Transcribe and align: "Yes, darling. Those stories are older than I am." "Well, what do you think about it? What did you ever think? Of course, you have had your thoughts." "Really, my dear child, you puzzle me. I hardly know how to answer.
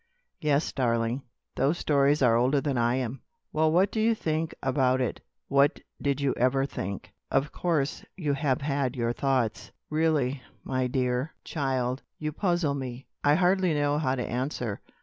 "Yes, 0.39 0.71
darling. 0.71 1.21
Those 1.55 1.77
stories 1.77 2.23
are 2.23 2.35
older 2.35 2.59
than 2.59 2.75
I 2.75 2.95
am." 2.95 3.21
"Well, 3.53 3.71
what 3.71 3.91
do 3.91 3.99
you 4.01 4.15
think 4.15 4.55
about 4.63 4.99
it? 4.99 5.21
What 5.47 5.79
did 6.01 6.19
you 6.19 6.33
ever 6.37 6.65
think? 6.65 7.13
Of 7.29 7.51
course, 7.51 8.03
you 8.17 8.33
have 8.33 8.61
had 8.61 8.95
your 8.95 9.13
thoughts." 9.13 9.71
"Really, 9.91 10.41
my 10.63 10.87
dear 10.87 11.35
child, 11.43 12.01
you 12.17 12.31
puzzle 12.31 12.73
me. 12.73 13.05
I 13.23 13.35
hardly 13.35 13.75
know 13.75 13.99
how 13.99 14.15
to 14.15 14.25
answer. 14.27 14.81